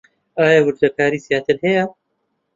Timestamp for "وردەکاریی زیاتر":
0.65-1.57